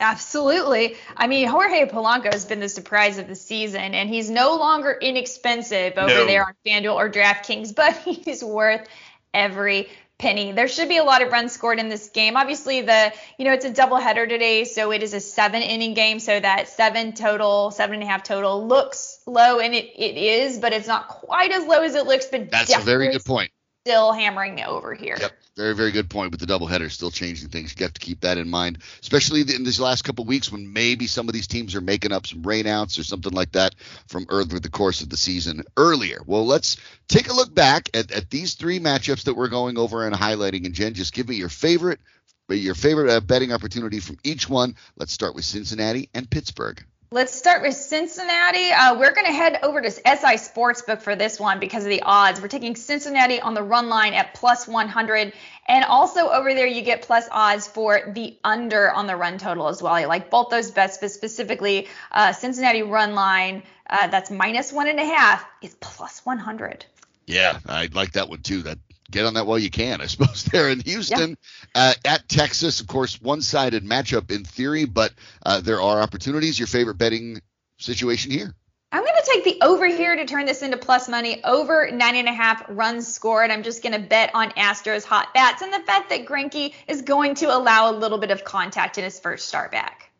Absolutely. 0.00 0.96
I 1.16 1.28
mean, 1.28 1.46
Jorge 1.46 1.86
Polanco 1.86 2.32
has 2.32 2.44
been 2.44 2.58
the 2.58 2.68
surprise 2.68 3.18
of 3.18 3.28
the 3.28 3.36
season, 3.36 3.94
and 3.94 4.08
he's 4.08 4.28
no 4.28 4.56
longer 4.56 4.90
inexpensive 5.00 5.92
over 5.96 6.08
no. 6.08 6.26
there 6.26 6.44
on 6.44 6.54
FanDuel 6.66 6.96
or 6.96 7.08
DraftKings, 7.08 7.72
but 7.76 7.96
he's 7.98 8.42
worth 8.42 8.88
every 9.32 9.88
penny. 10.18 10.52
There 10.52 10.68
should 10.68 10.88
be 10.88 10.96
a 10.96 11.04
lot 11.04 11.22
of 11.22 11.30
runs 11.30 11.52
scored 11.52 11.78
in 11.78 11.88
this 11.88 12.08
game. 12.08 12.36
Obviously, 12.36 12.82
the 12.82 13.12
you 13.38 13.44
know 13.44 13.52
it's 13.52 13.64
a 13.64 13.70
doubleheader 13.70 14.28
today, 14.28 14.64
so 14.64 14.92
it 14.92 15.02
is 15.02 15.14
a 15.14 15.20
seven 15.20 15.62
inning 15.62 15.94
game. 15.94 16.18
So 16.20 16.38
that 16.38 16.68
seven 16.68 17.12
total, 17.12 17.70
seven 17.70 17.94
and 17.94 18.02
a 18.02 18.06
half 18.06 18.22
total 18.22 18.66
looks 18.66 19.20
low, 19.26 19.58
and 19.58 19.74
it, 19.74 19.86
it 19.96 20.16
is, 20.16 20.58
but 20.58 20.72
it's 20.72 20.88
not 20.88 21.08
quite 21.08 21.52
as 21.52 21.66
low 21.66 21.82
as 21.82 21.94
it 21.94 22.06
looks. 22.06 22.26
But 22.26 22.50
that's 22.50 22.74
a 22.74 22.80
very 22.80 23.12
good 23.12 23.24
point. 23.24 23.50
Still 23.86 24.12
hammering 24.12 24.58
it 24.58 24.66
over 24.66 24.94
here. 24.94 25.16
Yep. 25.16 25.32
Very, 25.56 25.72
very 25.76 25.92
good 25.92 26.10
point 26.10 26.32
with 26.32 26.40
the 26.40 26.46
doubleheader 26.46 26.90
still 26.90 27.12
changing 27.12 27.50
things. 27.50 27.72
You 27.78 27.84
have 27.84 27.92
to 27.92 28.00
keep 28.00 28.22
that 28.22 28.36
in 28.36 28.50
mind, 28.50 28.78
especially 29.00 29.42
in 29.42 29.62
these 29.62 29.78
last 29.78 30.02
couple 30.02 30.24
weeks 30.24 30.50
when 30.50 30.72
maybe 30.72 31.06
some 31.06 31.28
of 31.28 31.32
these 31.32 31.46
teams 31.46 31.72
are 31.76 31.80
making 31.80 32.10
up 32.10 32.26
some 32.26 32.42
rainouts 32.42 32.98
or 32.98 33.04
something 33.04 33.32
like 33.32 33.52
that 33.52 33.76
from 34.08 34.26
over 34.28 34.58
the 34.58 34.70
course 34.70 35.02
of 35.02 35.08
the 35.08 35.16
season 35.16 35.62
earlier. 35.76 36.18
Well, 36.26 36.44
let's 36.44 36.78
take 37.06 37.30
a 37.30 37.32
look 37.32 37.54
back 37.54 37.88
at, 37.94 38.10
at 38.10 38.28
these 38.28 38.54
three 38.54 38.80
matchups 38.80 39.22
that 39.26 39.36
we're 39.36 39.46
going 39.46 39.78
over 39.78 40.04
and 40.04 40.16
highlighting. 40.16 40.66
And 40.66 40.74
Jen, 40.74 40.94
just 40.94 41.14
give 41.14 41.28
me 41.28 41.36
your 41.36 41.48
favorite 41.48 42.00
your 42.48 42.74
favorite 42.74 43.08
uh, 43.08 43.20
betting 43.20 43.52
opportunity 43.52 44.00
from 44.00 44.18
each 44.24 44.48
one. 44.48 44.74
Let's 44.96 45.12
start 45.12 45.36
with 45.36 45.44
Cincinnati 45.44 46.10
and 46.12 46.28
Pittsburgh. 46.28 46.84
Let's 47.12 47.32
start 47.32 47.62
with 47.62 47.74
Cincinnati. 47.74 48.72
Uh, 48.72 48.98
we're 48.98 49.12
going 49.12 49.28
to 49.28 49.32
head 49.32 49.60
over 49.62 49.80
to 49.80 49.90
SI 49.90 50.02
Sportsbook 50.02 51.02
for 51.02 51.14
this 51.14 51.38
one 51.38 51.60
because 51.60 51.84
of 51.84 51.90
the 51.90 52.02
odds. 52.02 52.40
We're 52.40 52.48
taking 52.48 52.74
Cincinnati 52.74 53.40
on 53.40 53.54
the 53.54 53.62
run 53.62 53.88
line 53.88 54.12
at 54.12 54.34
plus 54.34 54.66
100. 54.66 55.32
And 55.68 55.84
also 55.84 56.28
over 56.28 56.52
there, 56.52 56.66
you 56.66 56.82
get 56.82 57.02
plus 57.02 57.28
odds 57.30 57.68
for 57.68 58.10
the 58.12 58.36
under 58.42 58.90
on 58.90 59.06
the 59.06 59.14
run 59.14 59.38
total 59.38 59.68
as 59.68 59.80
well. 59.80 59.92
I 59.92 60.06
like 60.06 60.30
both 60.30 60.50
those 60.50 60.72
bets, 60.72 60.98
but 60.98 61.12
specifically 61.12 61.86
uh, 62.10 62.32
Cincinnati 62.32 62.82
run 62.82 63.14
line, 63.14 63.62
uh, 63.88 64.08
that's 64.08 64.32
minus 64.32 64.72
one 64.72 64.88
and 64.88 64.98
a 64.98 65.04
half, 65.04 65.46
is 65.62 65.76
plus 65.78 66.26
100. 66.26 66.86
Yeah, 67.26 67.60
I 67.68 67.88
like 67.92 68.12
that 68.12 68.28
one 68.28 68.42
too. 68.42 68.62
That 68.62 68.78
get 69.10 69.24
on 69.24 69.34
that 69.34 69.46
while 69.46 69.58
you 69.58 69.70
can, 69.70 70.00
I 70.00 70.06
suppose. 70.06 70.44
There 70.44 70.68
in 70.68 70.80
Houston, 70.80 71.36
yeah. 71.74 71.82
uh, 71.82 71.94
at 72.04 72.28
Texas, 72.28 72.80
of 72.80 72.86
course, 72.86 73.20
one-sided 73.20 73.84
matchup 73.84 74.30
in 74.30 74.44
theory, 74.44 74.84
but 74.84 75.12
uh, 75.44 75.60
there 75.60 75.80
are 75.80 76.00
opportunities. 76.00 76.58
Your 76.58 76.68
favorite 76.68 76.98
betting 76.98 77.40
situation 77.78 78.30
here? 78.30 78.54
I'm 78.92 79.02
going 79.02 79.16
to 79.16 79.30
take 79.30 79.44
the 79.44 79.66
over 79.66 79.86
here 79.86 80.14
to 80.14 80.24
turn 80.24 80.46
this 80.46 80.62
into 80.62 80.76
plus 80.76 81.08
money. 81.08 81.42
Over 81.44 81.90
nine 81.90 82.14
and 82.16 82.28
a 82.28 82.32
half 82.32 82.64
runs 82.68 83.06
scored. 83.06 83.50
I'm 83.50 83.62
just 83.62 83.82
going 83.82 83.92
to 83.92 83.98
bet 83.98 84.30
on 84.32 84.50
Astros 84.50 85.04
hot 85.04 85.34
bats 85.34 85.60
and 85.60 85.72
the 85.72 85.80
fact 85.80 86.10
that 86.10 86.24
Greinke 86.24 86.72
is 86.86 87.02
going 87.02 87.34
to 87.36 87.46
allow 87.46 87.90
a 87.90 87.94
little 87.94 88.18
bit 88.18 88.30
of 88.30 88.44
contact 88.44 88.96
in 88.96 89.04
his 89.04 89.18
first 89.18 89.48
start 89.48 89.72
back. 89.72 90.10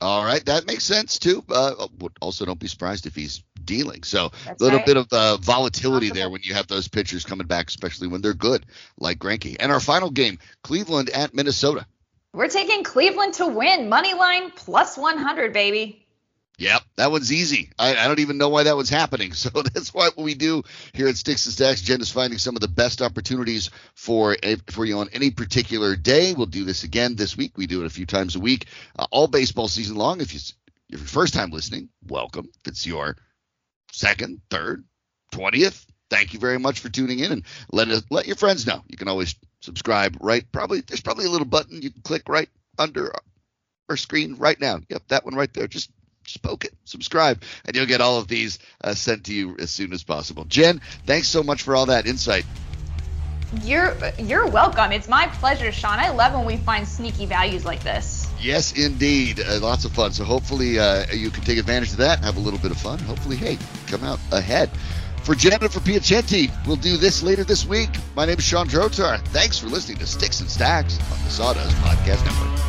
All 0.00 0.24
right, 0.24 0.44
that 0.46 0.66
makes 0.66 0.84
sense 0.84 1.18
too. 1.18 1.44
Uh, 1.48 1.86
also, 2.20 2.44
don't 2.44 2.58
be 2.58 2.66
surprised 2.66 3.06
if 3.06 3.14
he's 3.14 3.42
dealing. 3.64 4.02
So 4.02 4.30
a 4.46 4.54
little 4.58 4.78
right. 4.78 4.86
bit 4.86 4.96
of 4.96 5.12
uh, 5.12 5.36
volatility 5.38 6.10
there 6.10 6.30
when 6.30 6.42
you 6.42 6.54
have 6.54 6.66
those 6.66 6.88
pitchers 6.88 7.24
coming 7.24 7.46
back, 7.46 7.68
especially 7.68 8.08
when 8.08 8.20
they're 8.20 8.34
good, 8.34 8.66
like 8.98 9.18
Greinke. 9.18 9.56
And 9.58 9.72
our 9.72 9.80
final 9.80 10.10
game, 10.10 10.38
Cleveland 10.62 11.10
at 11.10 11.34
Minnesota. 11.34 11.86
We're 12.32 12.48
taking 12.48 12.82
Cleveland 12.82 13.34
to 13.34 13.46
win. 13.46 13.88
Money 13.88 14.14
line 14.14 14.50
plus 14.50 14.96
100, 14.96 15.52
baby. 15.52 16.04
Yep, 16.58 16.82
that 16.96 17.10
one's 17.10 17.32
easy. 17.32 17.70
I, 17.78 17.96
I, 17.96 18.06
don't 18.06 18.20
even 18.20 18.38
know 18.38 18.48
why 18.48 18.62
that 18.64 18.76
was 18.76 18.88
happening. 18.88 19.32
So 19.44 19.50
that's 19.50 19.92
why 19.92 20.06
what 20.14 20.24
we 20.24 20.34
do 20.34 20.62
here 20.92 21.08
at 21.08 21.16
Sticks 21.16 21.46
and 21.46 21.52
Stacks. 21.52 21.82
Jen 21.82 22.00
is 22.00 22.10
finding 22.10 22.38
some 22.38 22.54
of 22.54 22.60
the 22.60 22.68
best 22.68 23.02
opportunities 23.02 23.70
for 23.94 24.36
for 24.70 24.84
you 24.84 24.98
on 24.98 25.08
any 25.12 25.30
particular 25.30 25.96
day. 25.96 26.32
We'll 26.32 26.46
do 26.46 26.64
this 26.64 26.84
again 26.84 27.16
this 27.16 27.36
week. 27.36 27.58
We 27.58 27.66
do 27.66 27.82
it 27.82 27.86
a 27.86 27.90
few 27.90 28.06
times 28.06 28.36
a 28.36 28.40
week, 28.40 28.66
uh, 28.98 29.06
all 29.10 29.26
baseball 29.26 29.68
season 29.68 29.96
long. 29.96 30.20
If 30.20 30.32
you 30.32 30.40
if 30.88 31.00
your 31.00 31.08
first 31.08 31.34
time 31.34 31.50
listening, 31.50 31.88
welcome. 32.06 32.48
If 32.60 32.68
it's 32.68 32.86
your 32.86 33.16
second, 33.94 34.40
third, 34.50 34.84
twentieth, 35.30 35.86
thank 36.10 36.32
you 36.32 36.38
very 36.38 36.58
much 36.58 36.80
for 36.80 36.88
tuning 36.88 37.20
in 37.20 37.32
and 37.32 37.42
let 37.72 37.88
us 37.88 38.02
let 38.10 38.26
your 38.26 38.36
friends 38.36 38.66
know. 38.66 38.82
You 38.88 38.96
can 38.96 39.08
always 39.08 39.34
subscribe 39.60 40.16
right. 40.20 40.44
Probably 40.52 40.80
there's 40.80 41.00
probably 41.00 41.26
a 41.26 41.30
little 41.30 41.46
button 41.46 41.82
you 41.82 41.90
can 41.90 42.02
click 42.02 42.28
right 42.28 42.48
under 42.78 43.12
our 43.88 43.96
screen 43.96 44.36
right 44.36 44.60
now. 44.60 44.80
Yep, 44.88 45.02
that 45.08 45.24
one 45.24 45.34
right 45.34 45.52
there. 45.52 45.66
Just 45.66 45.90
just 46.24 46.42
poke 46.42 46.64
it, 46.64 46.74
subscribe, 46.84 47.42
and 47.66 47.76
you'll 47.76 47.86
get 47.86 48.00
all 48.00 48.18
of 48.18 48.28
these 48.28 48.58
uh, 48.82 48.94
sent 48.94 49.24
to 49.24 49.34
you 49.34 49.56
as 49.58 49.70
soon 49.70 49.92
as 49.92 50.02
possible. 50.02 50.44
Jen, 50.44 50.80
thanks 51.04 51.28
so 51.28 51.42
much 51.42 51.62
for 51.62 51.76
all 51.76 51.86
that 51.86 52.06
insight. 52.06 52.46
You're 53.62 53.94
you're 54.18 54.46
welcome. 54.46 54.90
It's 54.90 55.08
my 55.08 55.26
pleasure, 55.26 55.70
Sean. 55.70 55.98
I 55.98 56.10
love 56.10 56.32
when 56.32 56.44
we 56.44 56.56
find 56.56 56.88
sneaky 56.88 57.26
values 57.26 57.64
like 57.64 57.82
this. 57.84 58.23
Yes, 58.44 58.72
indeed. 58.72 59.40
Uh, 59.40 59.58
lots 59.60 59.86
of 59.86 59.92
fun. 59.92 60.12
So 60.12 60.22
hopefully 60.22 60.78
uh, 60.78 61.06
you 61.14 61.30
can 61.30 61.44
take 61.44 61.56
advantage 61.56 61.92
of 61.92 61.96
that 61.96 62.18
and 62.18 62.26
have 62.26 62.36
a 62.36 62.40
little 62.40 62.58
bit 62.58 62.70
of 62.70 62.76
fun. 62.76 62.98
Hopefully, 63.00 63.36
hey, 63.36 63.56
come 63.86 64.04
out 64.04 64.20
ahead. 64.32 64.70
For 65.22 65.32
and 65.32 65.72
for 65.72 65.80
Piacenti, 65.80 66.50
we'll 66.66 66.76
do 66.76 66.98
this 66.98 67.22
later 67.22 67.44
this 67.44 67.64
week. 67.64 67.88
My 68.14 68.26
name 68.26 68.36
is 68.36 68.44
Sean 68.44 68.68
Drotar. 68.68 69.18
Thanks 69.28 69.58
for 69.58 69.68
listening 69.68 69.96
to 69.98 70.06
Sticks 70.06 70.40
and 70.40 70.50
Stacks 70.50 70.98
on 71.10 71.24
the 71.24 71.30
Sawdust 71.30 71.74
Podcast 71.76 72.22
Network. 72.26 72.63